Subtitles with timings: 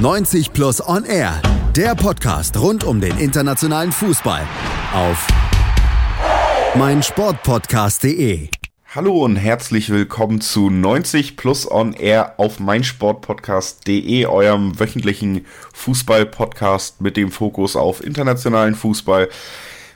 [0.00, 1.42] 90 Plus On Air,
[1.76, 4.48] der Podcast rund um den internationalen Fußball
[4.94, 5.28] auf
[6.74, 8.48] meinsportpodcast.de.
[8.94, 15.44] Hallo und herzlich willkommen zu 90 Plus On Air auf meinsportpodcast.de, eurem wöchentlichen
[15.74, 19.28] Fußball-Podcast mit dem Fokus auf internationalen Fußball.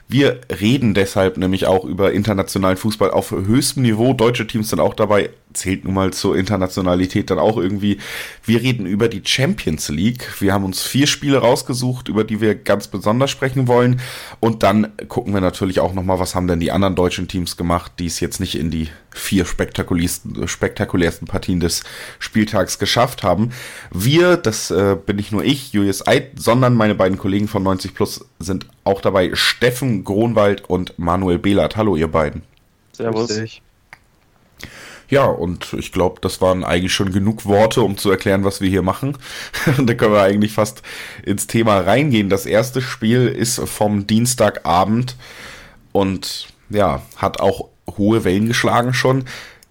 [0.07, 4.13] Wir reden deshalb nämlich auch über internationalen Fußball auf höchstem Niveau.
[4.13, 7.97] Deutsche Teams sind auch dabei, zählt nun mal zur Internationalität dann auch irgendwie.
[8.43, 10.41] Wir reden über die Champions League.
[10.41, 14.01] Wir haben uns vier Spiele rausgesucht, über die wir ganz besonders sprechen wollen.
[14.39, 17.93] Und dann gucken wir natürlich auch nochmal, was haben denn die anderen deutschen Teams gemacht,
[17.99, 21.83] die es jetzt nicht in die vier spektakulärsten, spektakulärsten Partien des
[22.19, 23.51] Spieltags geschafft haben.
[23.91, 27.93] Wir, das äh, bin nicht nur ich, Julius Eid, sondern meine beiden Kollegen von 90
[27.93, 31.77] Plus sind auch dabei, Steffen Gronwald und Manuel Behlert.
[31.77, 32.43] Hallo, ihr beiden.
[32.91, 33.61] Servus.
[35.09, 38.69] Ja, und ich glaube, das waren eigentlich schon genug Worte, um zu erklären, was wir
[38.69, 39.17] hier machen.
[39.77, 40.81] da können wir eigentlich fast
[41.23, 42.29] ins Thema reingehen.
[42.29, 45.15] Das erste Spiel ist vom Dienstagabend
[45.91, 49.25] und ja, hat auch hohe Wellen geschlagen schon.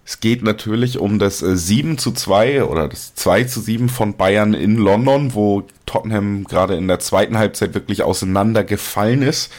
[0.05, 4.53] Es geht natürlich um das 7 zu 2 oder das 2 zu 7 von Bayern
[4.53, 9.51] in London, wo Tottenham gerade in der zweiten Halbzeit wirklich auseinandergefallen ist.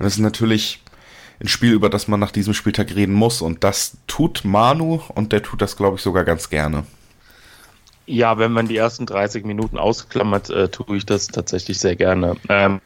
[0.00, 0.81] Das ist natürlich
[1.40, 3.42] ein Spiel, über das man nach diesem Spieltag reden muss.
[3.42, 6.84] Und das tut Manu und der tut das, glaube ich, sogar ganz gerne.
[8.06, 12.36] Ja, wenn man die ersten 30 Minuten ausklammert, äh, tue ich das tatsächlich sehr gerne.
[12.48, 12.80] Ähm,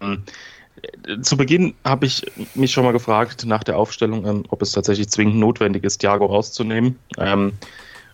[0.00, 2.24] äh, zu Beginn habe ich
[2.54, 6.26] mich schon mal gefragt nach der Aufstellung, ähm, ob es tatsächlich zwingend notwendig ist, Thiago
[6.26, 6.98] rauszunehmen.
[7.18, 7.52] Ähm,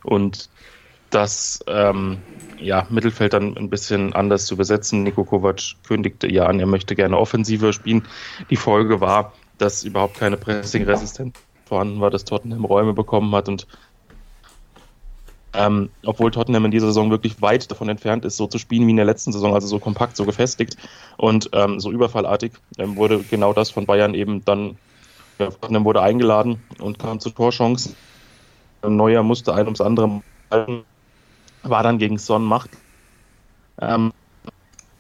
[0.05, 0.49] und
[1.11, 2.19] das ähm,
[2.59, 5.03] ja, Mittelfeld dann ein bisschen anders zu besetzen.
[5.03, 8.07] Niko Kovac kündigte ja an, er möchte gerne offensiver spielen.
[8.51, 13.67] Die Folge war, dass überhaupt keine Pressing-Resistenz vorhanden war, dass Tottenham Räume bekommen hat und
[15.57, 18.91] ähm, obwohl Tottenham in dieser Saison wirklich weit davon entfernt ist, so zu spielen wie
[18.91, 20.77] in der letzten Saison, also so kompakt, so gefestigt
[21.17, 24.77] und ähm, so überfallartig, ähm, wurde genau das von Bayern eben dann,
[25.39, 27.95] ja, Tottenham wurde eingeladen und kam zur Torchance.
[28.87, 30.85] Neuer musste ein ums andere halten,
[31.63, 32.71] war dann gegen Son Macht.
[33.81, 34.13] Ähm,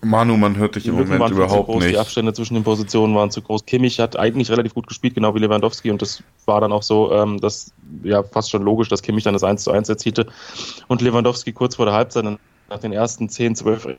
[0.02, 1.98] Manu, man hört dich die im Lücken Moment überhaupt groß, Die nicht.
[1.98, 3.64] Abstände zwischen den Positionen waren zu groß.
[3.64, 5.90] Kimmich hat eigentlich relativ gut gespielt, genau wie Lewandowski.
[5.90, 9.32] Und das war dann auch so, ähm, dass ja fast schon logisch, dass Kimmich dann
[9.32, 10.26] das 1 zu 1 erzielte.
[10.86, 12.24] Und Lewandowski kurz vor der Halbzeit,
[12.68, 13.96] nach den ersten 10, 12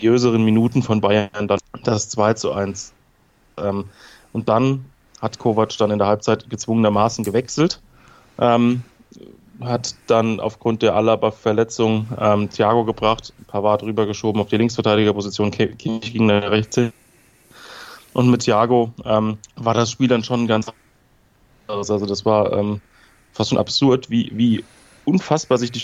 [0.00, 2.92] seriöseren Minuten von Bayern, dann das 2 zu 1.
[3.58, 3.84] Ähm,
[4.32, 4.84] und dann
[5.20, 7.80] hat Kovac dann in der Halbzeit gezwungenermaßen gewechselt.
[8.38, 8.82] Ähm,
[9.60, 16.12] hat dann aufgrund der Alaba-Verletzung ähm, Thiago gebracht, Pavard rübergeschoben auf die Linksverteidigerposition, Ki- Kimmich
[16.12, 16.90] ging nach rechts hin.
[18.12, 20.72] Und mit Thiago ähm, war das Spiel dann schon ganz
[21.68, 21.90] anderes.
[21.90, 22.80] Also das war ähm,
[23.32, 24.64] fast schon absurd, wie, wie
[25.04, 25.82] unfassbar sich die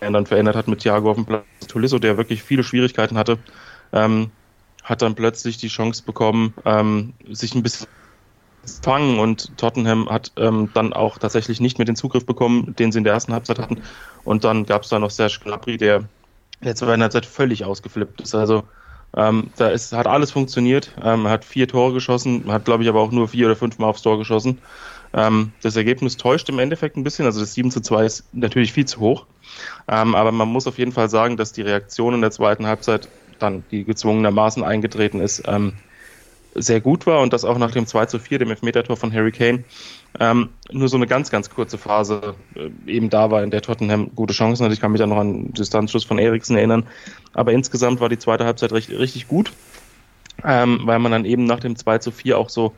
[0.00, 1.44] dann verändert hat mit Thiago auf dem Platz.
[1.68, 3.38] Tolisso, der wirklich viele Schwierigkeiten hatte,
[3.92, 4.30] ähm,
[4.82, 7.86] hat dann plötzlich die Chance bekommen, ähm, sich ein bisschen
[8.82, 12.98] fangen und Tottenham hat ähm, dann auch tatsächlich nicht mehr den Zugriff bekommen, den sie
[12.98, 13.82] in der ersten Halbzeit hatten.
[14.24, 15.96] Und dann gab es da noch Serge Gnabry, der
[16.60, 18.34] in der zweiten Halbzeit völlig ausgeflippt ist.
[18.34, 18.64] Also
[19.16, 20.94] ähm, da ist, hat alles funktioniert.
[21.02, 23.78] Ähm, er hat vier Tore geschossen, hat glaube ich aber auch nur vier oder fünf
[23.78, 24.58] Mal aufs Tor geschossen.
[25.12, 27.26] Ähm, das Ergebnis täuscht im Endeffekt ein bisschen.
[27.26, 29.26] Also das 7 zu 2 ist natürlich viel zu hoch.
[29.88, 33.08] Ähm, aber man muss auf jeden Fall sagen, dass die Reaktion in der zweiten Halbzeit
[33.40, 35.72] dann, die gezwungenermaßen eingetreten ist, ähm,
[36.54, 39.32] sehr gut war und das auch nach dem 2 zu 4, dem Elfmetertor von Harry
[39.32, 39.64] Kane,
[40.18, 44.14] ähm, nur so eine ganz, ganz kurze Phase äh, eben da war, in der Tottenham
[44.14, 44.74] gute Chancen hatte.
[44.74, 46.86] Ich kann mich da noch an Distanzschuss von Eriksen erinnern.
[47.32, 49.52] Aber insgesamt war die zweite Halbzeit recht, richtig gut,
[50.44, 52.74] ähm, weil man dann eben nach dem 2 zu 4 auch so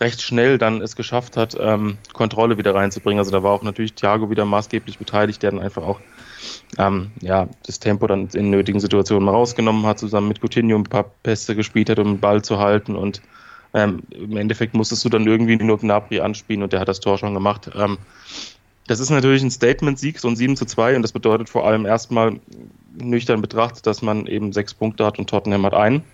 [0.00, 3.18] recht schnell dann es geschafft hat, ähm, Kontrolle wieder reinzubringen.
[3.18, 6.00] Also da war auch natürlich Thiago wieder maßgeblich beteiligt, der dann einfach auch
[6.78, 10.84] ähm, ja, das Tempo dann in nötigen Situationen mal rausgenommen hat, zusammen mit Coutinho ein
[10.84, 13.22] paar Pässe gespielt hat, um den Ball zu halten und
[13.74, 17.18] ähm, im Endeffekt musstest du dann irgendwie nur Gnabry anspielen und der hat das Tor
[17.18, 17.70] schon gemacht.
[17.74, 17.98] Ähm,
[18.86, 21.86] das ist natürlich ein Statement-Sieg, so ein 7 zu 2 und das bedeutet vor allem
[21.86, 22.38] erstmal
[22.96, 26.04] nüchtern betrachtet, dass man eben sechs Punkte hat und Tottenham hat einen.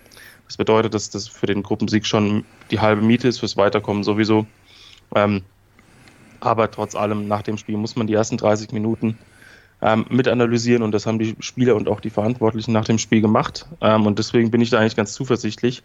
[0.46, 4.46] Das bedeutet, dass das für den Gruppensieg schon die halbe Miete ist, fürs Weiterkommen sowieso.
[5.14, 5.42] Ähm,
[6.40, 9.18] aber trotz allem, nach dem Spiel muss man die ersten 30 Minuten
[9.82, 13.20] ähm, mit analysieren und das haben die Spieler und auch die Verantwortlichen nach dem Spiel
[13.20, 13.66] gemacht.
[13.80, 15.82] Ähm, und deswegen bin ich da eigentlich ganz zuversichtlich,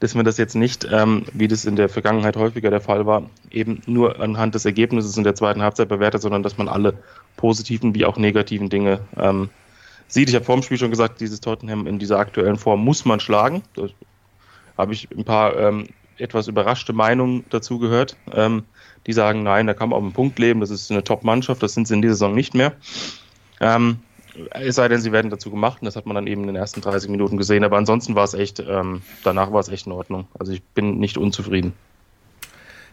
[0.00, 3.30] dass man das jetzt nicht, ähm, wie das in der Vergangenheit häufiger der Fall war,
[3.50, 6.94] eben nur anhand des Ergebnisses in der zweiten Halbzeit bewertet, sondern dass man alle
[7.36, 9.48] positiven wie auch negativen Dinge ähm,
[10.08, 10.28] sieht.
[10.28, 13.20] Ich habe vor dem Spiel schon gesagt, dieses Tottenham in dieser aktuellen Form muss man
[13.20, 13.62] schlagen.
[13.74, 13.86] Da
[14.76, 18.64] habe ich ein paar ähm, etwas überraschte Meinungen dazu gehört, ähm,
[19.06, 21.74] die sagen, nein, da kann man auf einen Punkt leben, das ist eine Top-Mannschaft, das
[21.74, 22.72] sind sie in dieser Saison nicht mehr.
[23.62, 23.98] Ähm,
[24.54, 26.56] Es sei denn, sie werden dazu gemacht und das hat man dann eben in den
[26.56, 27.64] ersten 30 Minuten gesehen.
[27.64, 30.26] Aber ansonsten war es echt, ähm, danach war es echt in Ordnung.
[30.38, 31.74] Also ich bin nicht unzufrieden.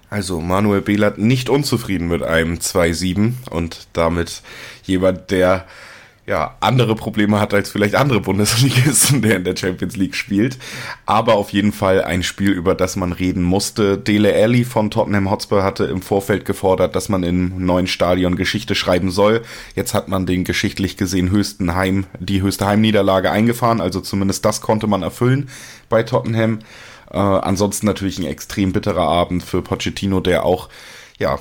[0.09, 4.41] Also Manuel Behlert nicht unzufrieden mit einem 2-7 und damit
[4.83, 5.65] jemand, der
[6.29, 10.59] ja, andere Probleme hat als vielleicht andere Bundesligisten, der in der Champions League spielt.
[11.07, 13.97] Aber auf jeden Fall ein Spiel, über das man reden musste.
[13.97, 18.75] Dele Alli von Tottenham Hotspur hatte im Vorfeld gefordert, dass man im neuen Stadion Geschichte
[18.75, 19.41] schreiben soll.
[19.73, 23.81] Jetzt hat man den geschichtlich gesehen höchsten Heim, die höchste Heimniederlage eingefahren.
[23.81, 25.49] Also zumindest das konnte man erfüllen
[25.89, 26.59] bei Tottenham.
[27.09, 30.69] Äh, ansonsten natürlich ein extrem bitterer Abend für Pochettino, der auch,
[31.17, 31.39] ja,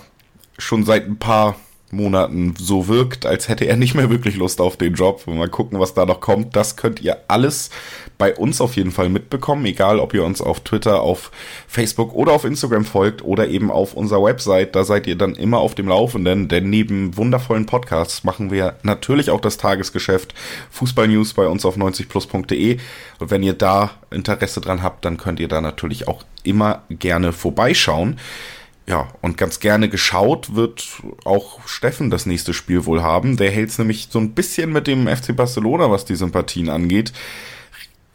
[0.57, 1.57] schon seit ein paar
[1.91, 5.27] Monaten so wirkt, als hätte er nicht mehr wirklich Lust auf den Job.
[5.27, 6.55] Mal gucken, was da noch kommt.
[6.55, 7.71] Das könnt ihr alles
[8.19, 11.31] bei uns auf jeden Fall mitbekommen, egal ob ihr uns auf Twitter, auf
[11.67, 14.77] Facebook oder auf Instagram folgt oder eben auf unserer Website.
[14.77, 19.31] Da seid ihr dann immer auf dem Laufenden, denn neben wundervollen Podcasts machen wir natürlich
[19.31, 20.35] auch das Tagesgeschäft
[20.71, 22.79] Fußball News bei uns auf 90plus.de.
[23.19, 27.33] Und wenn ihr da Interesse dran habt, dann könnt ihr da natürlich auch immer gerne
[27.33, 28.19] vorbeischauen.
[28.89, 30.89] Ja, und ganz gerne geschaut wird
[31.25, 33.37] auch Steffen das nächste Spiel wohl haben.
[33.37, 37.13] Der hält es nämlich so ein bisschen mit dem FC Barcelona, was die Sympathien angeht.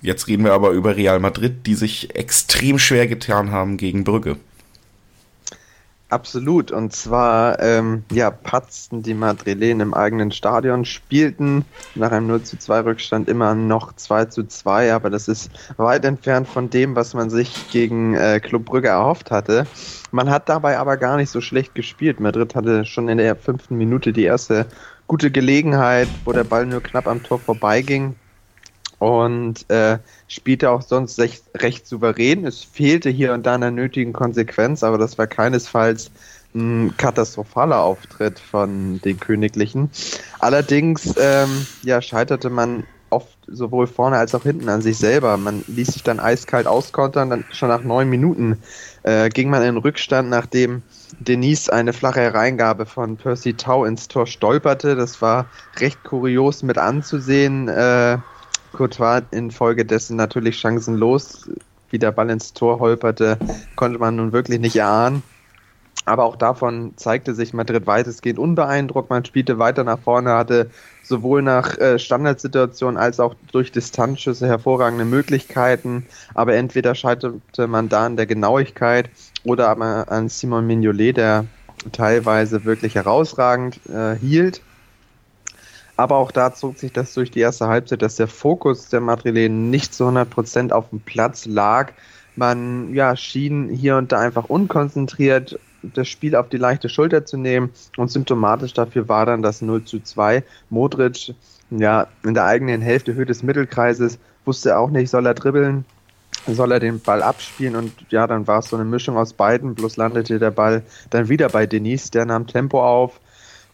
[0.02, 4.38] Jetzt reden wir aber über Real Madrid, die sich extrem schwer getan haben gegen Brügge.
[6.14, 6.72] Absolut.
[6.72, 11.66] Und zwar, ähm, ja, patzten die Madrilen im eigenen Stadion, spielten
[11.96, 16.06] nach einem 0 zu 2 Rückstand immer noch 2 zu 2, aber das ist weit
[16.06, 19.66] entfernt von dem, was man sich gegen äh, Club Brügge erhofft hatte.
[20.12, 22.20] Man hat dabei aber gar nicht so schlecht gespielt.
[22.20, 24.68] Madrid hatte schon in der fünften Minute die erste
[25.08, 28.14] gute Gelegenheit, wo der Ball nur knapp am Tor vorbeiging
[29.04, 29.98] und äh,
[30.30, 32.46] spielte auch sonst recht, recht souverän.
[32.46, 36.10] Es fehlte hier und da einer nötigen Konsequenz, aber das war keinesfalls
[36.56, 39.90] ein katastrophaler Auftritt von den Königlichen.
[40.40, 45.36] Allerdings ähm, ja, scheiterte man oft sowohl vorne als auch hinten an sich selber.
[45.36, 48.60] Man ließ sich dann eiskalt auskontern, dann schon nach neun Minuten
[49.04, 50.82] äh, ging man in Rückstand, nachdem
[51.20, 54.96] Denise eine flache Hereingabe von Percy Tau ins Tor stolperte.
[54.96, 55.48] Das war
[55.78, 57.68] recht kurios mit anzusehen.
[57.68, 58.20] Äh,
[58.74, 61.50] Courtois infolgedessen natürlich chancenlos.
[61.90, 63.38] Wie der Ball ins Tor holperte,
[63.76, 65.22] konnte man nun wirklich nicht erahnen.
[66.06, 69.10] Aber auch davon zeigte sich Madrid weitestgehend unbeeindruckt.
[69.10, 70.70] Man spielte weiter nach vorne, hatte
[71.04, 76.06] sowohl nach äh, Standardsituationen als auch durch Distanzschüsse hervorragende Möglichkeiten.
[76.34, 79.10] Aber entweder scheiterte man da an der Genauigkeit
[79.46, 81.46] oder aber an Simon Mignolet, der
[81.92, 84.62] teilweise wirklich herausragend äh, hielt.
[85.96, 89.70] Aber auch da zog sich das durch die erste Halbzeit, dass der Fokus der Madrilenen
[89.70, 91.94] nicht zu 100% auf dem Platz lag.
[92.36, 97.38] Man ja, schien hier und da einfach unkonzentriert das Spiel auf die leichte Schulter zu
[97.38, 100.44] nehmen und symptomatisch dafür war dann das 0 zu 2.
[100.70, 101.36] Modric
[101.70, 105.86] ja, in der eigenen Hälfte Höhe des Mittelkreises wusste auch nicht, soll er dribbeln,
[106.48, 109.76] soll er den Ball abspielen und ja, dann war es so eine Mischung aus beiden,
[109.76, 113.20] bloß landete der Ball dann wieder bei Denise, der nahm Tempo auf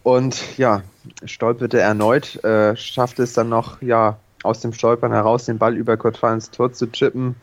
[0.02, 0.82] und ja,
[1.24, 5.98] stolperte erneut, äh, schaffte es dann noch, ja, aus dem Stolpern heraus den Ball über
[6.32, 7.36] ins Tor zu chippen.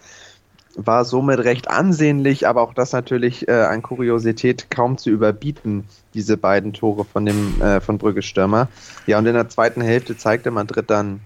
[0.76, 6.38] War somit recht ansehnlich, aber auch das natürlich äh, an Kuriosität kaum zu überbieten, diese
[6.38, 8.68] beiden Tore von dem äh, von Brügge Stürmer.
[9.08, 11.22] Ja, und in der zweiten Hälfte zeigte Madrid dann,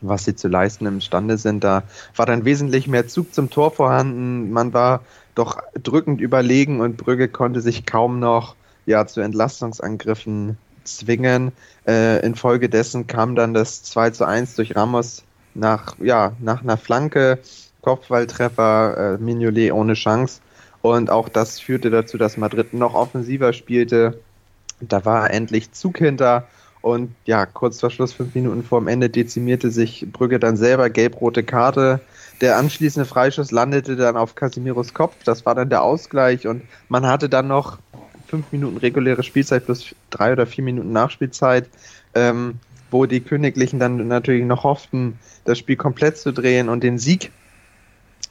[0.00, 1.64] was sie zu leisten imstande sind.
[1.64, 1.82] Da
[2.14, 4.52] war dann wesentlich mehr Zug zum Tor vorhanden.
[4.52, 5.00] Man war
[5.34, 8.54] doch drückend überlegen und Brügge konnte sich kaum noch
[8.86, 11.52] ja zu Entlastungsangriffen zwingen.
[11.86, 15.24] Äh, infolgedessen kam dann das 2 zu 1 durch Ramos
[15.54, 17.38] nach, ja, nach einer Flanke,
[17.82, 20.40] Kopfballtreffer, äh, Mignolet ohne Chance.
[20.82, 24.20] Und auch das führte dazu, dass Madrid noch offensiver spielte.
[24.80, 26.46] Da war endlich Zug hinter.
[26.82, 30.90] Und ja, kurz vor Schluss, fünf Minuten vor dem Ende, dezimierte sich Brügge dann selber,
[30.90, 32.00] gelb-rote Karte.
[32.42, 35.14] Der anschließende Freischuss landete dann auf Casimiros Kopf.
[35.24, 36.46] Das war dann der Ausgleich.
[36.46, 37.78] Und man hatte dann noch
[38.34, 41.68] fünf Minuten reguläre Spielzeit plus drei oder vier Minuten Nachspielzeit,
[42.14, 42.56] ähm,
[42.90, 47.30] wo die Königlichen dann natürlich noch hofften, das Spiel komplett zu drehen und den Sieg,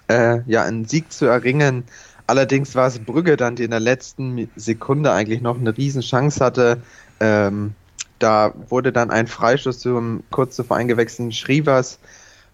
[0.09, 1.85] äh, ja, einen Sieg zu erringen.
[2.27, 6.81] Allerdings war es Brügge dann, die in der letzten Sekunde eigentlich noch eine Riesenchance hatte.
[7.21, 7.73] Ähm,
[8.19, 11.99] da wurde dann ein Freistoß zum kurz zuvor eingewechselten Schrivers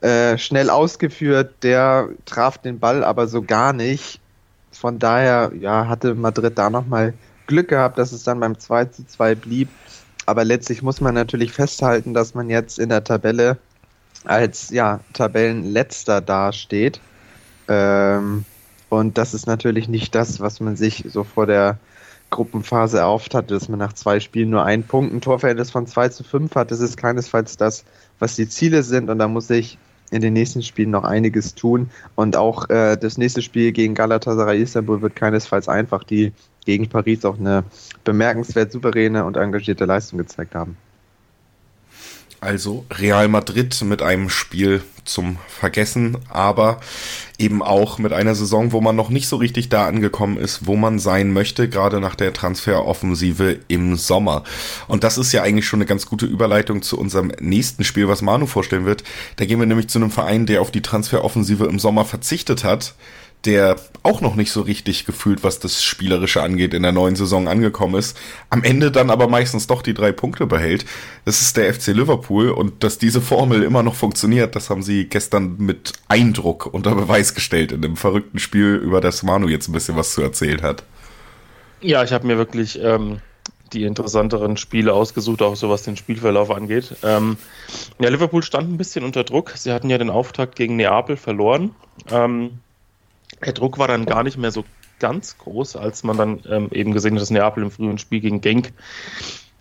[0.02, 1.56] äh, schnell ausgeführt.
[1.64, 4.20] Der traf den Ball aber so gar nicht.
[4.72, 7.14] Von daher ja, hatte Madrid da nochmal
[7.50, 9.68] Glück gehabt, dass es dann beim 2 zu 2 blieb.
[10.26, 13.58] Aber letztlich muss man natürlich festhalten, dass man jetzt in der Tabelle
[14.24, 17.02] als ja, Tabellenletzter dasteht.
[17.68, 18.46] Ähm,
[18.90, 21.78] und das ist natürlich nicht das, was man sich so vor der
[22.30, 26.10] Gruppenphase erhofft hatte, dass man nach zwei Spielen nur einen Punkt, ein Torverhältnis von 2
[26.10, 26.70] zu 5 hat.
[26.72, 27.84] Das ist keinesfalls das,
[28.20, 29.80] was die Ziele sind und da muss ich
[30.12, 34.62] in den nächsten Spielen noch einiges tun und auch äh, das nächste Spiel gegen Galatasaray
[34.62, 36.34] Istanbul wird keinesfalls einfach, die
[36.66, 37.64] gegen Paris auch eine
[38.04, 40.78] bemerkenswert souveräne und engagierte Leistung gezeigt haben.
[42.42, 46.80] Also Real Madrid mit einem Spiel zum Vergessen, aber
[47.38, 50.76] eben auch mit einer Saison, wo man noch nicht so richtig da angekommen ist, wo
[50.76, 54.44] man sein möchte, gerade nach der Transferoffensive im Sommer.
[54.88, 58.22] Und das ist ja eigentlich schon eine ganz gute Überleitung zu unserem nächsten Spiel, was
[58.22, 59.04] Manu vorstellen wird.
[59.38, 62.94] Da gehen wir nämlich zu einem Verein, der auf die Transferoffensive im Sommer verzichtet hat
[63.46, 67.48] der auch noch nicht so richtig gefühlt, was das Spielerische angeht, in der neuen Saison
[67.48, 68.18] angekommen ist,
[68.50, 70.86] am Ende dann aber meistens doch die drei Punkte behält.
[71.26, 75.06] Das ist der FC Liverpool und dass diese Formel immer noch funktioniert, das haben sie
[75.06, 79.74] gestern mit Eindruck unter Beweis gestellt in dem verrückten Spiel, über das Manu jetzt ein
[79.74, 80.84] bisschen was zu erzählen hat.
[81.82, 83.22] Ja, ich habe mir wirklich ähm,
[83.72, 86.96] die interessanteren Spiele ausgesucht, auch so was den Spielverlauf angeht.
[87.04, 87.38] Ähm,
[88.00, 89.54] ja, Liverpool stand ein bisschen unter Druck.
[89.56, 91.74] Sie hatten ja den Auftakt gegen Neapel verloren.
[92.12, 92.60] Ähm,
[93.46, 94.66] der Druck war dann gar nicht mehr so
[95.00, 98.42] ganz groß, als man dann ähm, eben gesehen hat, dass Neapel im frühen Spiel gegen
[98.42, 98.74] Genk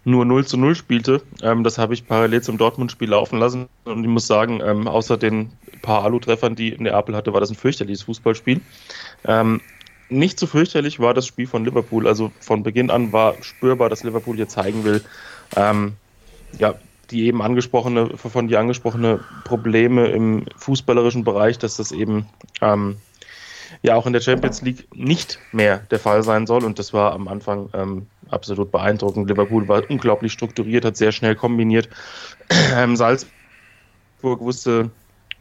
[0.05, 1.23] nur 0 zu 0 spielte.
[1.43, 5.17] Ähm, das habe ich parallel zum Dortmund-Spiel laufen lassen und ich muss sagen, ähm, außer
[5.17, 8.61] den paar Alu-Treffern, die Neapel hatte, war das ein fürchterliches Fußballspiel.
[9.25, 9.61] Ähm,
[10.09, 12.09] nicht so fürchterlich war das Spiel von Liverpool.
[12.09, 15.05] Also von Beginn an war spürbar, dass Liverpool hier zeigen will,
[15.55, 15.95] ähm,
[16.59, 16.75] ja,
[17.11, 22.27] die eben angesprochene, von dir angesprochene Probleme im fußballerischen Bereich, dass das eben
[22.61, 22.97] ähm,
[23.83, 26.65] ja auch in der Champions League nicht mehr der Fall sein soll.
[26.65, 29.29] Und das war am Anfang ähm, absolut beeindruckend.
[29.29, 31.89] Liverpool war unglaublich strukturiert, hat sehr schnell kombiniert.
[32.75, 34.91] Ähm, Salzburg wusste,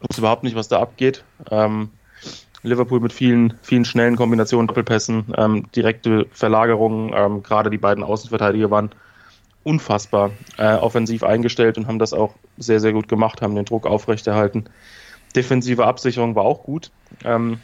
[0.02, 1.24] wusste überhaupt nicht, was da abgeht.
[1.50, 1.90] Ähm,
[2.64, 7.14] Liverpool mit vielen, vielen schnellen Kombinationen, Doppelpässen, ähm, direkte Verlagerungen.
[7.16, 8.92] Ähm, gerade die beiden Außenverteidiger waren
[9.64, 13.86] unfassbar äh, offensiv eingestellt und haben das auch sehr, sehr gut gemacht, haben den Druck
[13.86, 14.66] aufrechterhalten.
[15.36, 16.92] Defensive Absicherung war auch gut.
[17.24, 17.60] Ähm,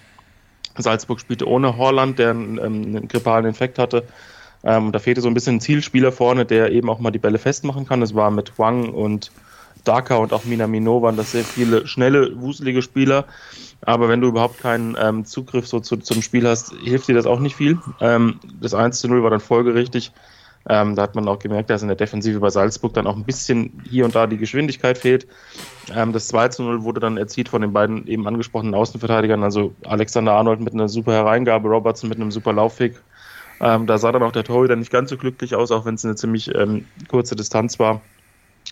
[0.77, 4.03] Salzburg spielte ohne Horland, der einen, ähm, einen grippalen Infekt hatte.
[4.63, 7.37] Ähm, da fehlte so ein bisschen ein Zielspieler vorne, der eben auch mal die Bälle
[7.37, 7.99] festmachen kann.
[7.99, 9.31] Das war mit Wang und
[9.83, 13.25] Daka und auch Minamino waren das sehr viele schnelle, wuselige Spieler.
[13.81, 17.25] Aber wenn du überhaupt keinen ähm, Zugriff so zu, zum Spiel hast, hilft dir das
[17.25, 17.77] auch nicht viel.
[17.99, 20.11] Ähm, das 1 zu 0 war dann folgerichtig.
[20.69, 23.25] Ähm, da hat man auch gemerkt, dass in der Defensive bei Salzburg dann auch ein
[23.25, 25.27] bisschen hier und da die Geschwindigkeit fehlt.
[25.93, 29.73] Ähm, das 2 zu 0 wurde dann erzielt von den beiden eben angesprochenen Außenverteidigern, also
[29.85, 33.01] Alexander Arnold mit einer super Hereingabe, Robertson mit einem super Laufweg.
[33.59, 36.05] Ähm, da sah dann auch der Torhüter nicht ganz so glücklich aus, auch wenn es
[36.05, 38.01] eine ziemlich ähm, kurze Distanz war.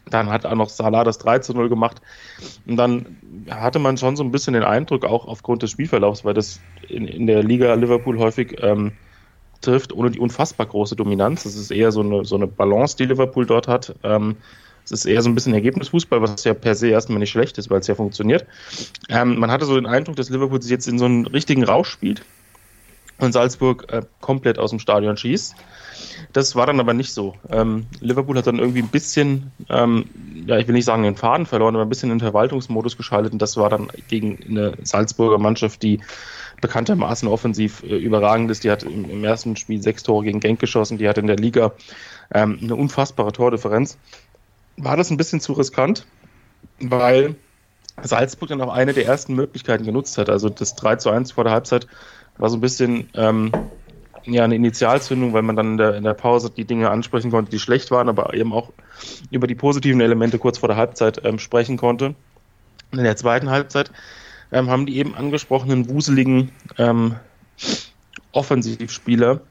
[0.10, 2.02] Dann hat auch noch Salah das 3 zu 0 gemacht.
[2.66, 3.18] Und dann
[3.50, 7.06] hatte man schon so ein bisschen den Eindruck, auch aufgrund des Spielverlaufs, weil das in,
[7.06, 8.94] in der Liga Liverpool häufig ähm,
[9.62, 11.44] trifft, ohne die unfassbar große Dominanz.
[11.44, 13.96] Das ist eher so eine, so eine Balance, die Liverpool dort hat.
[14.04, 14.38] Ähm,
[14.84, 17.70] es ist eher so ein bisschen Ergebnisfußball, was ja per se erstmal nicht schlecht ist,
[17.70, 18.46] weil es ja funktioniert.
[19.10, 21.90] Ähm, man hatte so den Eindruck, dass Liverpool sich jetzt in so einen richtigen Rausch
[21.90, 22.24] spielt
[23.22, 25.56] und Salzburg äh, komplett aus dem Stadion schießt.
[26.34, 27.36] Das war dann aber nicht so.
[27.50, 30.06] Ähm, Liverpool hat dann irgendwie ein bisschen, ähm,
[30.48, 33.34] ja, ich will nicht sagen den Faden verloren, aber ein bisschen in den Verwaltungsmodus geschaltet
[33.34, 36.00] und das war dann gegen eine Salzburger Mannschaft, die
[36.62, 38.64] bekanntermaßen offensiv äh, überragend ist.
[38.64, 41.36] Die hat im, im, ersten Spiel sechs Tore gegen Genk geschossen, die hat in der
[41.36, 41.74] Liga
[42.34, 43.98] ähm, eine unfassbare Tordifferenz.
[44.78, 46.06] War das ein bisschen zu riskant,
[46.80, 47.36] weil
[48.02, 50.30] Salzburg dann auch eine der ersten Möglichkeiten genutzt hat.
[50.30, 51.88] Also das 3 zu 1 vor der Halbzeit
[52.38, 53.52] war so ein bisschen ähm,
[54.26, 57.52] ja, eine Initialzündung, weil man dann in der, in der Pause die Dinge ansprechen konnte,
[57.52, 58.72] die schlecht waren, aber eben auch
[59.30, 62.16] über die positiven Elemente kurz vor der Halbzeit ähm, sprechen konnte.
[62.92, 63.92] In der zweiten Halbzeit
[64.52, 67.16] ähm, haben die eben angesprochenen wuseligen ähm,
[68.32, 69.42] Offensivspieler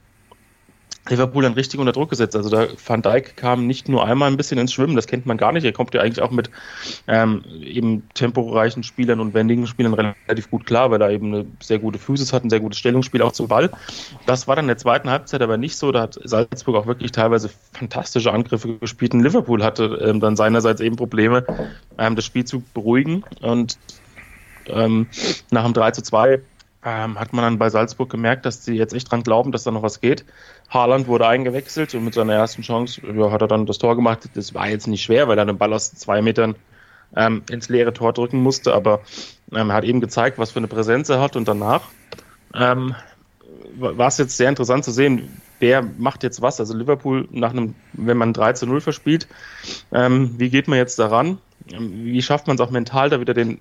[1.09, 2.37] Liverpool dann richtig unter Druck gesetzt.
[2.37, 5.39] Also da Van Dijk kam nicht nur einmal ein bisschen ins Schwimmen, das kennt man
[5.39, 5.65] gar nicht.
[5.65, 6.51] Er kommt ja eigentlich auch mit
[7.09, 11.79] ähm, eben temporeichen Spielern und wendigen Spielern relativ gut klar, weil er eben eine sehr
[11.79, 13.71] gute Physis hat, ein sehr gutes Stellungsspiel auch zum Ball.
[14.27, 15.91] Das war dann in der zweiten Halbzeit aber nicht so.
[15.91, 19.15] Da hat Salzburg auch wirklich teilweise fantastische Angriffe gespielt.
[19.15, 21.45] Und Liverpool hatte ähm, dann seinerseits eben Probleme,
[21.99, 23.25] ähm, das Spiel zu beruhigen.
[23.41, 23.79] Und
[24.67, 25.07] ähm,
[25.51, 26.41] nach dem 3 zu 2
[26.83, 29.71] ähm, hat man dann bei Salzburg gemerkt, dass sie jetzt echt dran glauben, dass da
[29.71, 30.25] noch was geht.
[30.71, 34.31] Haaland wurde eingewechselt und mit seiner ersten Chance ja, hat er dann das Tor gemacht.
[34.35, 36.55] Das war jetzt nicht schwer, weil er den Ball aus zwei Metern
[37.15, 39.01] ähm, ins leere Tor drücken musste, aber
[39.53, 41.83] ähm, er hat eben gezeigt, was für eine Präsenz er hat und danach
[42.55, 42.95] ähm,
[43.77, 46.61] war es jetzt sehr interessant zu sehen, wer macht jetzt was.
[46.61, 49.29] Also Liverpool nach einem, wenn man 3 zu 0 verspielt,
[49.93, 51.39] ähm, wie geht man jetzt daran?
[51.73, 53.61] Ähm, wie schafft man es auch mental, da wieder den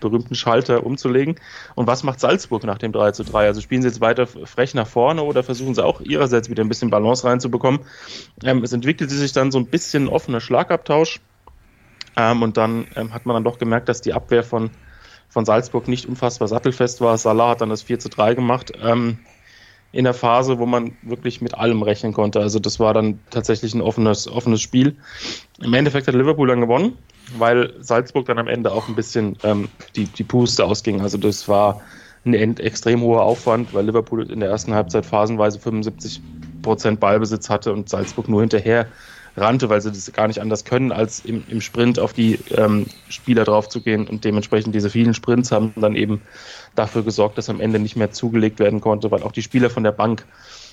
[0.00, 1.36] berühmten Schalter umzulegen.
[1.74, 3.46] Und was macht Salzburg nach dem 3 zu 3?
[3.46, 6.68] Also spielen sie jetzt weiter frech nach vorne oder versuchen sie auch ihrerseits wieder ein
[6.68, 7.80] bisschen Balance reinzubekommen?
[8.44, 11.20] Ähm, es entwickelte sich dann so ein bisschen offener Schlagabtausch.
[12.16, 14.70] Ähm, und dann ähm, hat man dann doch gemerkt, dass die Abwehr von,
[15.28, 17.16] von Salzburg nicht unfassbar sattelfest war.
[17.18, 18.72] Salah hat dann das 4 zu 3 gemacht.
[18.80, 19.18] Ähm,
[19.90, 22.40] in der Phase, wo man wirklich mit allem rechnen konnte.
[22.40, 24.96] Also das war dann tatsächlich ein offenes, offenes Spiel.
[25.60, 26.98] Im Endeffekt hat Liverpool dann gewonnen,
[27.36, 31.00] weil Salzburg dann am Ende auch ein bisschen ähm, die, die Puste ausging.
[31.00, 31.82] Also das war
[32.24, 36.20] ein extrem hoher Aufwand, weil Liverpool in der ersten Halbzeit phasenweise 75
[36.62, 38.86] Prozent Ballbesitz hatte und Salzburg nur hinterher
[39.36, 42.86] rannte, weil sie das gar nicht anders können, als im, im Sprint auf die ähm,
[43.08, 46.22] Spieler draufzugehen und dementsprechend diese vielen Sprints haben dann eben
[46.74, 49.84] dafür gesorgt, dass am Ende nicht mehr zugelegt werden konnte, weil auch die Spieler von
[49.84, 50.24] der Bank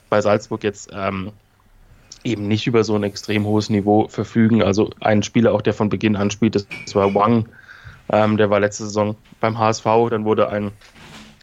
[0.10, 1.32] bei Salzburg jetzt ähm,
[2.26, 4.64] eben nicht über so ein extrem hohes Niveau verfügen.
[4.64, 7.48] Also ein Spieler auch, der von Beginn an spielt, das war Wang,
[8.12, 10.72] ähm, der war letzte Saison beim HSV, dann wurde ein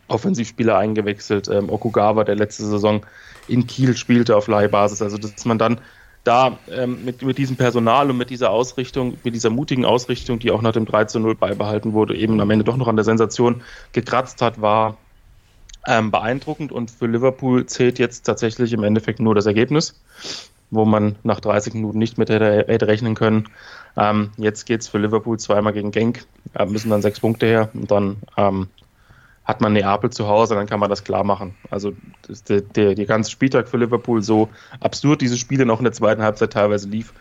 [0.09, 3.05] Offensivspieler eingewechselt, ähm, Okugawa, der letzte Saison
[3.49, 5.03] in Kiel spielte auf Leihbasis.
[5.03, 5.79] Also dass man dann
[6.25, 10.51] da ähm, mit, mit diesem Personal und mit dieser Ausrichtung, mit dieser mutigen Ausrichtung, die
[10.51, 13.05] auch nach dem 3 zu 0 beibehalten wurde, eben am Ende doch noch an der
[13.05, 13.62] Sensation
[13.93, 14.97] gekratzt hat, war
[15.87, 16.71] ähm, beeindruckend.
[16.71, 20.01] Und für Liverpool zählt jetzt tatsächlich im Endeffekt nur das Ergebnis,
[20.73, 23.49] wo man nach 30 Minuten nicht mit hätte, rechnen können.
[23.97, 26.25] Ähm, jetzt geht es für Liverpool zweimal gegen Genk,
[26.55, 28.69] äh, müssen dann sechs Punkte her und dann ähm,
[29.45, 31.55] hat man Neapel zu Hause, dann kann man das klar machen.
[31.71, 31.93] Also
[32.49, 34.49] der, der, der ganze Spieltag für Liverpool so
[34.81, 37.12] absurd diese Spiele noch in der zweiten Halbzeit teilweise lief,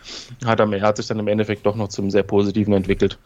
[0.45, 3.19] hat, hat sich dann im Endeffekt doch noch zum sehr positiven entwickelt.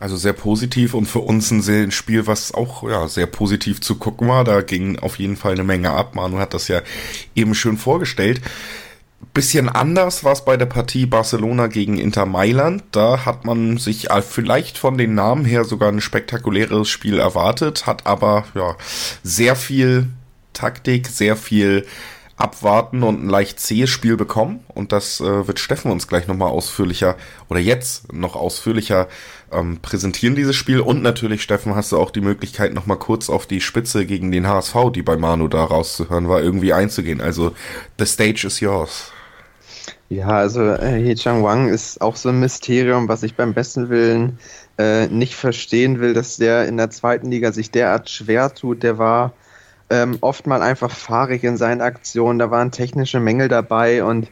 [0.00, 4.28] Also sehr positiv und für uns ein Spiel, was auch ja, sehr positiv zu gucken
[4.28, 4.44] war.
[4.44, 6.14] Da ging auf jeden Fall eine Menge ab.
[6.14, 6.80] Manu hat das ja
[7.34, 8.40] eben schön vorgestellt.
[9.34, 12.82] Bisschen anders war es bei der Partie Barcelona gegen Inter Mailand.
[12.92, 18.06] Da hat man sich vielleicht von den Namen her sogar ein spektakuläres Spiel erwartet, hat
[18.06, 18.76] aber ja
[19.22, 20.06] sehr viel
[20.54, 21.84] Taktik, sehr viel
[22.40, 24.64] abwarten und ein leicht zähes Spiel bekommen.
[24.68, 27.16] Und das äh, wird Steffen uns gleich nochmal ausführlicher
[27.48, 29.08] oder jetzt noch ausführlicher
[29.52, 30.80] ähm, präsentieren, dieses Spiel.
[30.80, 34.46] Und natürlich, Steffen, hast du auch die Möglichkeit, nochmal kurz auf die Spitze gegen den
[34.46, 37.20] HSV, die bei Manu da rauszuhören war, irgendwie einzugehen.
[37.20, 37.52] Also,
[37.98, 39.12] the stage is yours.
[40.08, 43.90] Ja, also äh, He Chang Wang ist auch so ein Mysterium, was ich beim besten
[43.90, 44.38] Willen
[44.76, 48.82] äh, nicht verstehen will, dass der in der zweiten Liga sich derart schwer tut.
[48.82, 49.32] Der war
[49.88, 54.28] ähm, oft mal einfach fahrig in seinen Aktionen, da waren technische Mängel dabei und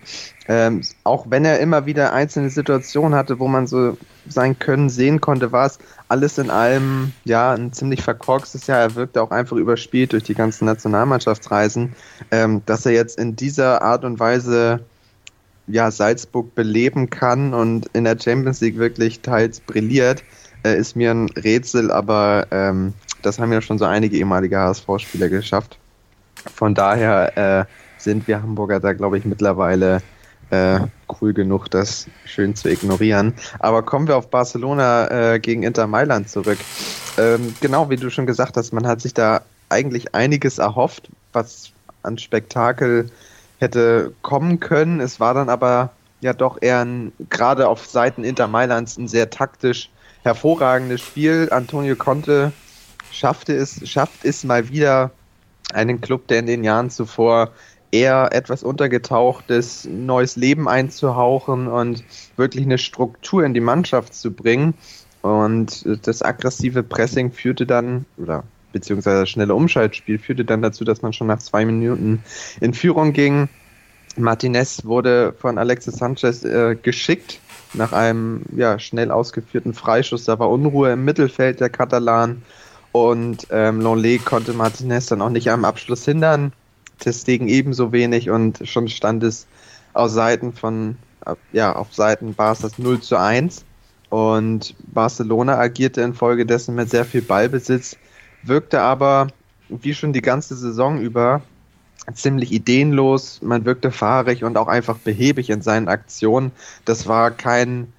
[0.49, 3.97] ähm, auch wenn er immer wieder einzelne Situationen hatte, wo man so
[4.33, 8.81] sein Können sehen konnte, war es alles in allem ja ein ziemlich verkorkstes Jahr.
[8.81, 11.95] Er wirkte auch einfach überspielt durch die ganzen Nationalmannschaftsreisen,
[12.31, 14.81] ähm, dass er jetzt in dieser Art und Weise
[15.67, 20.25] ja Salzburg beleben kann und in der Champions League wirklich teils brilliert,
[20.65, 25.29] äh, ist mir ein Rätsel, aber ähm, das haben ja schon so einige ehemalige HSV-Spieler
[25.29, 25.79] geschafft.
[26.55, 27.65] Von daher äh,
[27.99, 30.01] sind wir Hamburger da, glaube ich, mittlerweile
[30.51, 30.81] äh,
[31.21, 33.35] cool genug, das schön zu ignorieren.
[33.59, 36.59] Aber kommen wir auf Barcelona äh, gegen Inter Mailand zurück.
[37.17, 41.73] Ähm, genau wie du schon gesagt hast, man hat sich da eigentlich einiges erhofft, was
[42.03, 43.11] an Spektakel
[43.59, 45.01] hätte kommen können.
[45.01, 45.91] Es war dann aber
[46.21, 49.91] ja doch eher ein, gerade auf Seiten Inter Mailands ein sehr taktisch
[50.23, 51.49] hervorragendes Spiel.
[51.51, 52.53] Antonio Conte
[53.13, 55.11] schaffte es, schafft es mal wieder
[55.73, 57.51] einen Club, der in den Jahren zuvor
[57.91, 62.05] eher etwas untergetauchtes neues Leben einzuhauchen und
[62.37, 64.75] wirklich eine Struktur in die Mannschaft zu bringen.
[65.23, 71.03] Und das aggressive Pressing führte dann, oder beziehungsweise das schnelle Umschaltspiel führte dann dazu, dass
[71.03, 72.23] man schon nach zwei Minuten
[72.61, 73.49] in Führung ging.
[74.17, 77.41] Martinez wurde von Alexis Sanchez äh, geschickt
[77.75, 80.25] nach einem ja, schnell ausgeführten Freischuss.
[80.25, 82.43] Da war Unruhe im Mittelfeld der Katalan
[82.93, 86.53] und ähm, Longley konnte Martinez dann auch nicht am Abschluss hindern.
[86.99, 89.47] Testegen ebenso wenig und schon stand es
[89.93, 90.97] auf Seiten von,
[91.53, 93.65] ja, auf Seiten Barca's 0 zu 1.
[94.11, 97.97] Und Barcelona agierte infolgedessen mit sehr viel Ballbesitz,
[98.43, 99.29] wirkte aber,
[99.69, 101.43] wie schon die ganze Saison über,
[102.15, 103.41] ziemlich ideenlos.
[103.43, 106.53] Man wirkte fahrig und auch einfach behäbig in seinen Aktionen.
[106.85, 107.93] Das war kein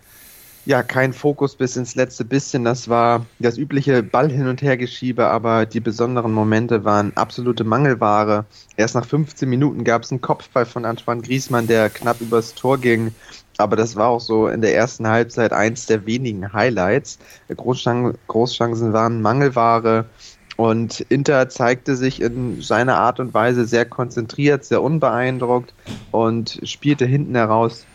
[0.66, 2.64] ja, kein Fokus bis ins letzte bisschen.
[2.64, 7.64] Das war das übliche Ball hin und her geschiebe, aber die besonderen Momente waren absolute
[7.64, 8.46] Mangelware.
[8.78, 12.78] Erst nach 15 Minuten gab es einen Kopfball von Antoine Griezmann, der knapp übers Tor
[12.78, 13.14] ging.
[13.58, 17.20] Aber das war auch so in der ersten Halbzeit eins der wenigen Highlights.
[17.54, 20.06] Großchan Großchancen waren Mangelware.
[20.56, 25.74] Und Inter zeigte sich in seiner Art und Weise sehr konzentriert, sehr unbeeindruckt
[26.12, 27.86] und spielte hinten heraus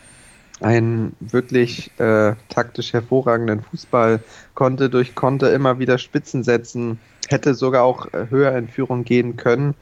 [0.61, 4.21] einen wirklich äh, taktisch hervorragenden Fußball,
[4.53, 9.35] konnte durch Konter immer wieder Spitzen setzen, hätte sogar auch äh, höher in Führung gehen
[9.35, 9.75] können.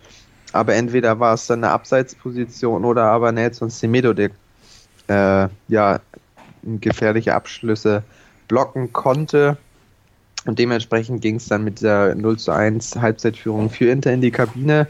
[0.51, 4.29] Aber entweder war es dann eine Abseitsposition oder aber Nelson Semedo, der
[5.07, 5.99] äh, ja
[6.63, 8.03] gefährliche Abschlüsse
[8.47, 9.57] blocken konnte.
[10.45, 14.31] Und dementsprechend ging es dann mit der 0 zu 1 Halbzeitführung für Inter in die
[14.31, 14.87] Kabine.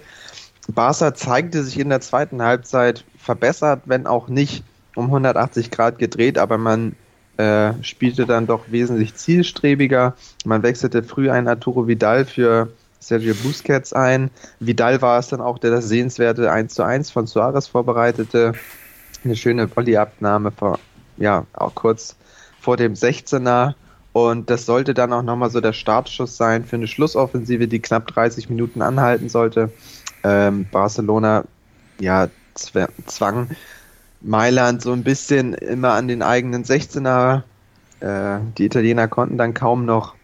[0.68, 4.64] Barca zeigte sich in der zweiten Halbzeit verbessert, wenn auch nicht
[4.96, 6.96] um 180 Grad gedreht, aber man
[7.38, 10.16] äh, spielte dann doch wesentlich zielstrebiger.
[10.46, 14.30] Man wechselte früh ein Arturo Vidal für Sergio Busquets ein.
[14.60, 18.54] Vidal war es dann auch, der das sehenswerte 1 zu 1 von Suarez vorbereitete.
[19.24, 20.80] Eine schöne Volleyabnahme vor,
[21.18, 22.16] ja, auch kurz
[22.60, 23.76] vor dem 16er.
[24.14, 28.08] Und das sollte dann auch nochmal so der Startschuss sein für eine Schlussoffensive, die knapp
[28.08, 29.72] 30 Minuten anhalten sollte.
[30.24, 31.46] Ähm, Barcelona,
[32.00, 33.50] ja, zwang
[34.24, 37.44] Mailand so ein bisschen immer an den eigenen 16er.
[38.00, 40.16] Äh, die Italiener konnten dann kaum noch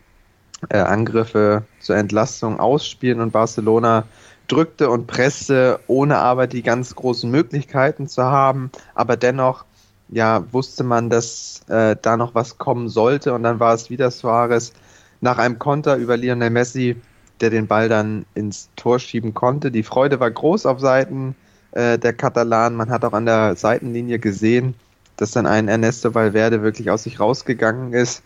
[0.70, 4.06] äh, Angriffe zur Entlastung ausspielen und Barcelona
[4.48, 8.72] drückte und presste, ohne aber die ganz großen Möglichkeiten zu haben.
[8.96, 9.66] Aber dennoch
[10.10, 14.10] ja, wusste man, dass äh, da noch was kommen sollte und dann war es wieder
[14.10, 14.74] Suarez
[15.22, 16.96] nach einem Konter über Lionel Messi,
[17.42, 19.72] der den Ball dann ins Tor schieben konnte.
[19.72, 21.36] Die Freude war groß auf Seiten
[21.72, 22.78] äh, der Katalanen.
[22.78, 24.76] Man hat auch an der Seitenlinie gesehen,
[25.18, 28.24] dass dann ein Ernesto Valverde wirklich aus sich rausgegangen ist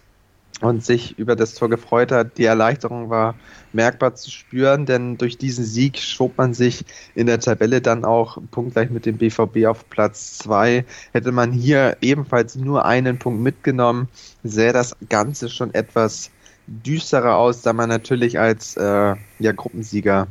[0.61, 2.37] und sich über das Tor gefreut hat.
[2.37, 3.35] Die Erleichterung war
[3.73, 8.37] merkbar zu spüren, denn durch diesen Sieg schob man sich in der Tabelle dann auch
[8.51, 10.85] punktgleich mit dem BVB auf Platz 2.
[11.11, 14.07] Hätte man hier ebenfalls nur einen Punkt mitgenommen,
[14.43, 16.29] sähe das Ganze schon etwas
[16.67, 20.27] düsterer aus, da man natürlich als äh, ja, Gruppensieger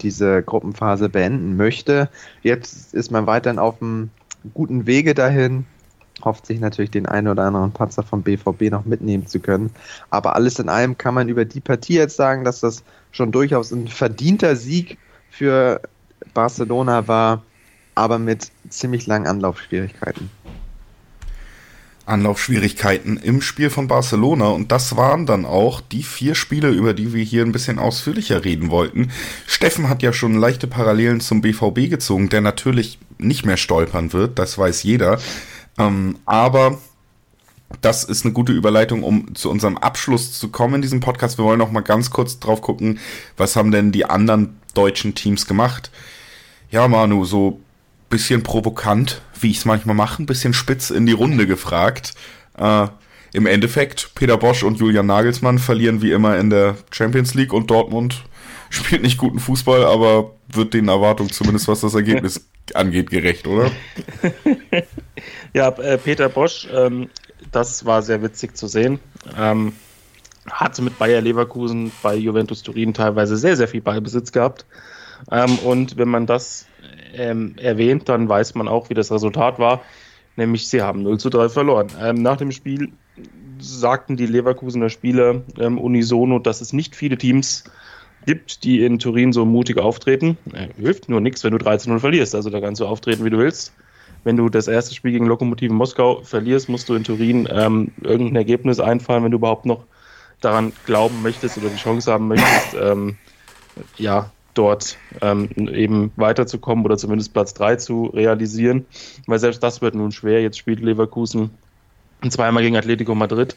[0.00, 2.08] diese Gruppenphase beenden möchte.
[2.42, 4.10] Jetzt ist man weiterhin auf einem
[4.52, 5.64] guten Wege dahin
[6.22, 9.70] hofft sich natürlich den einen oder anderen Patzer vom BVB noch mitnehmen zu können.
[10.10, 13.72] Aber alles in allem kann man über die Partie jetzt sagen, dass das schon durchaus
[13.72, 14.98] ein verdienter Sieg
[15.30, 15.80] für
[16.32, 17.42] Barcelona war,
[17.94, 20.30] aber mit ziemlich langen Anlaufschwierigkeiten.
[22.06, 27.14] Anlaufschwierigkeiten im Spiel von Barcelona und das waren dann auch die vier Spiele, über die
[27.14, 29.10] wir hier ein bisschen ausführlicher reden wollten.
[29.46, 34.38] Steffen hat ja schon leichte Parallelen zum BVB gezogen, der natürlich nicht mehr stolpern wird,
[34.38, 35.18] das weiß jeder.
[35.78, 36.78] Ähm, aber
[37.80, 41.38] das ist eine gute Überleitung, um zu unserem Abschluss zu kommen in diesem Podcast.
[41.38, 42.98] Wir wollen noch mal ganz kurz drauf gucken,
[43.36, 45.90] was haben denn die anderen deutschen Teams gemacht?
[46.70, 47.60] Ja, Manu, so
[48.10, 52.14] bisschen provokant, wie ich es manchmal mache, ein bisschen spitz in die Runde gefragt.
[52.58, 52.88] Äh,
[53.32, 57.70] Im Endeffekt, Peter Bosch und Julian Nagelsmann verlieren wie immer in der Champions League und
[57.70, 58.24] Dortmund
[58.70, 63.70] spielt nicht guten Fußball, aber wird den Erwartungen zumindest was das Ergebnis angeht gerecht, oder?
[65.52, 67.08] Ja, äh, Peter Bosch, ähm,
[67.52, 68.98] das war sehr witzig zu sehen.
[69.38, 69.72] Ähm,
[70.50, 74.66] hatte mit Bayer Leverkusen bei Juventus Turin teilweise sehr, sehr viel Ballbesitz gehabt.
[75.30, 76.66] Ähm, und wenn man das
[77.16, 79.82] ähm, erwähnt, dann weiß man auch, wie das Resultat war.
[80.36, 81.88] Nämlich, sie haben 0 zu 3 verloren.
[82.00, 82.90] Ähm, nach dem Spiel
[83.58, 87.64] sagten die Leverkusener Spieler ähm, unisono, dass es nicht viele Teams
[88.26, 90.36] gibt, die in Turin so mutig auftreten.
[90.52, 92.34] Äh, hilft nur nichts, wenn du 13-0 verlierst.
[92.34, 93.72] Also da kannst du auftreten, wie du willst
[94.24, 98.36] wenn du das erste Spiel gegen Lokomotiven Moskau verlierst, musst du in Turin ähm, irgendein
[98.36, 99.84] Ergebnis einfallen, wenn du überhaupt noch
[100.40, 103.16] daran glauben möchtest oder die Chance haben möchtest, ähm,
[103.96, 108.86] ja, dort ähm, eben weiterzukommen oder zumindest Platz 3 zu realisieren.
[109.26, 110.42] Weil selbst das wird nun schwer.
[110.42, 111.50] Jetzt spielt Leverkusen
[112.28, 113.56] zweimal gegen Atletico Madrid.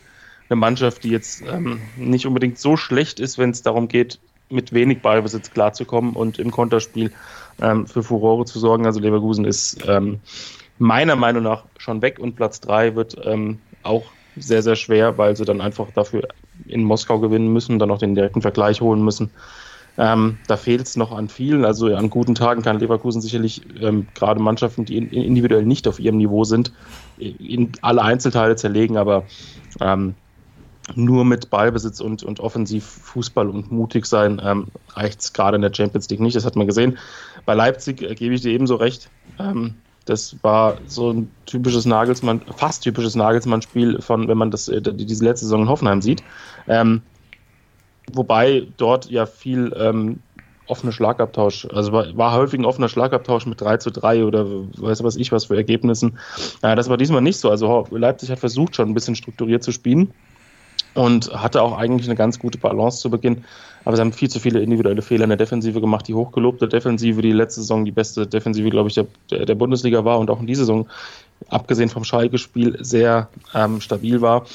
[0.50, 4.74] Eine Mannschaft, die jetzt ähm, nicht unbedingt so schlecht ist, wenn es darum geht, mit
[4.74, 7.12] wenig Ballbesitz klarzukommen und im Konterspiel
[7.62, 8.86] ähm, für Furore zu sorgen.
[8.86, 10.20] Also Leverkusen ist ähm,
[10.80, 14.06] meiner Meinung nach schon weg und Platz 3 wird ähm, auch
[14.38, 16.28] sehr, sehr schwer, weil sie dann einfach dafür
[16.68, 19.32] in Moskau gewinnen müssen, dann auch den direkten Vergleich holen müssen.
[19.98, 21.66] Ähm, da fehlt es noch an vielen.
[21.66, 26.00] Also an guten Tagen kann Leverkusen sicherlich ähm, gerade Mannschaften, die in, individuell nicht auf
[26.00, 26.72] ihrem Niveau sind,
[27.18, 29.24] in alle Einzelteile zerlegen, aber
[29.82, 30.14] ähm,
[30.96, 35.74] nur mit Ballbesitz und, und Offensivfußball und mutig sein ähm, reicht es gerade in der
[35.74, 36.36] Champions League nicht.
[36.36, 36.98] Das hat man gesehen.
[37.46, 39.10] Bei Leipzig äh, gebe ich dir ebenso recht.
[39.40, 44.82] Ähm, das war so ein typisches Nagelsmann, fast typisches Nagelsmann-Spiel von, wenn man das, äh,
[44.82, 46.24] diese letzte Saison in Hoffenheim sieht.
[46.68, 47.02] Ähm,
[48.14, 50.20] wobei dort ja viel ähm,
[50.68, 54.46] offener Schlagabtausch, also war, war, häufig ein offener Schlagabtausch mit 3 zu 3 oder
[54.78, 56.18] weiß was ich was für Ergebnissen.
[56.62, 57.50] Äh, das war diesmal nicht so.
[57.50, 60.12] Also Leipzig hat versucht schon ein bisschen strukturiert zu spielen
[60.94, 63.46] und hatte auch eigentlich eine ganz gute Balance zu Beginn.
[63.86, 66.08] Aber sie haben viel zu viele individuelle Fehler in der Defensive gemacht.
[66.08, 70.20] Die hochgelobte Defensive, die letzte Saison die beste Defensive, glaube ich, der, der Bundesliga war
[70.20, 70.88] und auch in dieser Saison
[71.50, 74.46] abgesehen vom Schalke-Spiel sehr ähm, stabil war.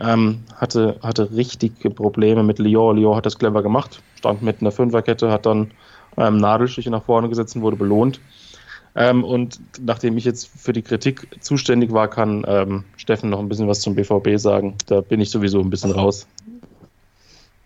[0.00, 2.96] Ähm, hatte, hatte richtige Probleme mit Lyon.
[2.96, 5.70] Lyon hat das clever gemacht, stand mit einer Fünferkette, hat dann
[6.18, 8.20] ähm, Nadelstiche nach vorne gesetzt und wurde belohnt.
[8.94, 13.48] Ähm, und nachdem ich jetzt für die Kritik zuständig war, kann ähm, Steffen noch ein
[13.48, 14.76] bisschen was zum BVB sagen.
[14.86, 16.26] Da bin ich sowieso ein bisschen raus.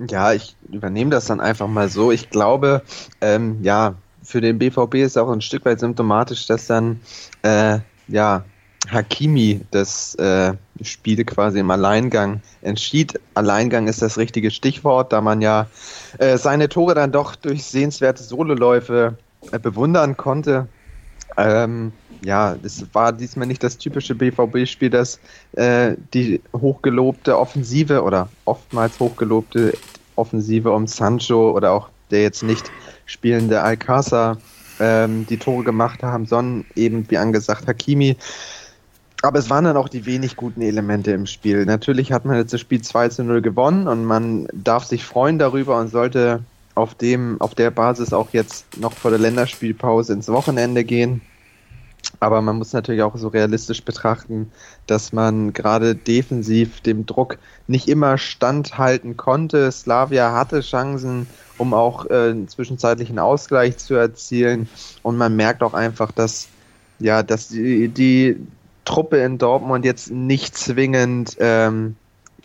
[0.08, 2.10] Ja, ich übernehme das dann einfach mal so.
[2.10, 2.82] Ich glaube,
[3.20, 7.00] ähm, ja, für den BVB ist auch ein Stück weit symptomatisch, dass dann
[7.42, 8.44] äh, ja
[8.90, 13.18] Hakimi das äh, Spiel quasi im Alleingang entschied.
[13.34, 15.66] Alleingang ist das richtige Stichwort, da man ja
[16.18, 19.16] äh, seine Tore dann doch durch sehenswerte Sololäufe
[19.52, 20.68] äh, bewundern konnte.
[21.36, 25.20] Ähm, ja, es war diesmal nicht das typische BVB-Spiel, das
[25.52, 29.72] äh, die hochgelobte Offensive oder oftmals hochgelobte
[30.16, 32.70] Offensive um Sancho oder auch der jetzt nicht
[33.06, 34.36] spielende Alcázar
[34.80, 38.16] ähm, die Tore gemacht haben, sondern eben, wie angesagt, Hakimi.
[39.22, 41.66] Aber es waren dann auch die wenig guten Elemente im Spiel.
[41.66, 45.38] Natürlich hat man jetzt das Spiel 2 zu 0 gewonnen und man darf sich freuen
[45.38, 46.42] darüber und sollte
[46.74, 51.20] auf dem, auf der Basis auch jetzt noch vor der Länderspielpause ins Wochenende gehen.
[52.18, 54.50] Aber man muss natürlich auch so realistisch betrachten,
[54.86, 59.70] dass man gerade defensiv dem Druck nicht immer standhalten konnte.
[59.70, 61.26] Slavia hatte Chancen,
[61.58, 64.68] um auch äh, einen zwischenzeitlichen Ausgleich zu erzielen.
[65.02, 66.48] Und man merkt auch einfach, dass,
[66.98, 68.36] ja, dass die, die
[68.90, 71.94] Truppe in Dortmund jetzt nicht zwingend ähm,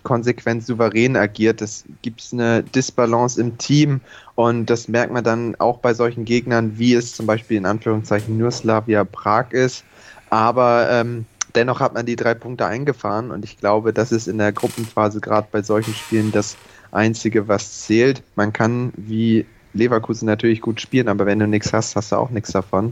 [0.03, 1.59] konsequent souverän agiert.
[1.59, 3.99] Es gibt eine Disbalance im Team
[4.35, 8.37] und das merkt man dann auch bei solchen Gegnern, wie es zum Beispiel in Anführungszeichen
[8.37, 9.83] nur Slavia Prag ist.
[10.29, 14.37] Aber ähm, dennoch hat man die drei Punkte eingefahren und ich glaube, das ist in
[14.37, 16.57] der Gruppenphase gerade bei solchen Spielen das
[16.91, 18.21] Einzige, was zählt.
[18.35, 22.29] Man kann wie Leverkusen natürlich gut spielen, aber wenn du nichts hast, hast du auch
[22.29, 22.91] nichts davon.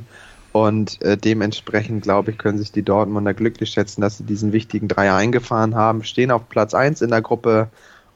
[0.53, 4.87] Und äh, dementsprechend, glaube ich, können sich die Dortmunder glücklich schätzen, dass sie diesen wichtigen
[4.87, 7.69] Dreier eingefahren haben, stehen auf Platz 1 in der Gruppe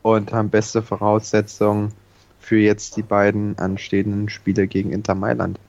[0.03, 1.91] und haben beste Voraussetzungen
[2.39, 5.59] für jetzt die beiden anstehenden Spiele gegen Inter Mailand.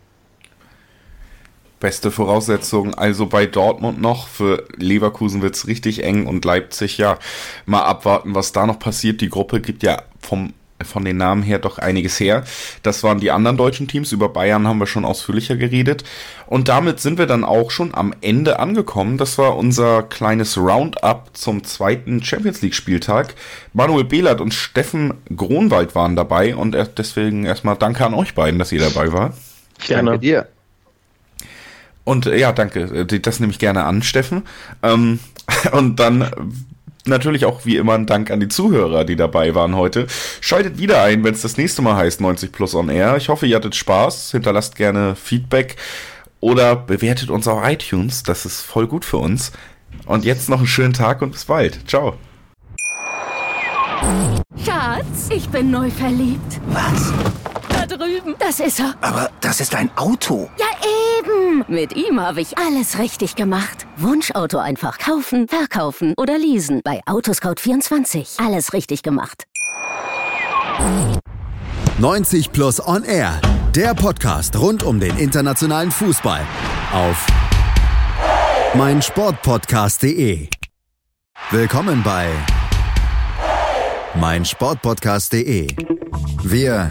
[1.81, 4.29] Beste Voraussetzungen also bei Dortmund noch.
[4.29, 7.19] Für Leverkusen wird es richtig eng und Leipzig ja
[7.65, 9.23] mal abwarten, was da noch passiert.
[9.23, 10.53] Die Gruppe gibt ja vom
[10.85, 12.45] von den Namen her doch einiges her.
[12.83, 14.13] Das waren die anderen deutschen Teams.
[14.13, 16.05] Über Bayern haben wir schon ausführlicher geredet.
[16.47, 19.19] Und damit sind wir dann auch schon am Ende angekommen.
[19.19, 23.35] Das war unser kleines Roundup zum zweiten Champions League Spieltag.
[23.73, 28.73] Manuel Behlert und Steffen Gronwald waren dabei und deswegen erstmal danke an euch beiden, dass
[28.73, 29.35] ihr dabei wart.
[29.87, 30.11] Gerne.
[30.11, 30.49] Danke dir.
[32.05, 33.05] Und äh, ja, danke.
[33.05, 34.45] Das nehme ich gerne an, Steffen.
[34.83, 35.19] Ähm,
[35.73, 36.31] und dann
[37.09, 40.07] natürlich auch wie immer ein Dank an die Zuhörer, die dabei waren heute.
[40.41, 43.17] Schaltet wieder ein, wenn es das nächste Mal heißt 90 Plus on Air.
[43.17, 44.31] Ich hoffe, ihr hattet Spaß.
[44.33, 45.77] Hinterlasst gerne Feedback
[46.41, 48.23] oder bewertet uns auf iTunes.
[48.23, 49.53] Das ist voll gut für uns.
[50.07, 51.89] Und jetzt noch einen schönen Tag und bis bald.
[51.89, 52.15] Ciao.
[54.65, 56.61] Schatz, ich bin neu verliebt.
[56.69, 57.13] Was?
[57.89, 58.35] Drüben.
[58.39, 58.95] Das ist er.
[59.01, 60.49] Aber das ist ein Auto.
[60.59, 60.67] Ja,
[61.19, 61.65] eben.
[61.69, 63.87] Mit ihm habe ich alles richtig gemacht.
[63.97, 66.81] Wunschauto einfach kaufen, verkaufen oder leasen.
[66.85, 68.45] Bei Autoscout24.
[68.45, 69.45] Alles richtig gemacht.
[71.99, 73.41] 90 Plus On Air.
[73.75, 76.41] Der Podcast rund um den internationalen Fußball.
[76.93, 77.27] Auf
[78.75, 80.49] meinsportpodcast.de.
[81.51, 82.29] Willkommen bei
[84.15, 85.69] meinsportpodcast.de.
[86.45, 86.91] Wir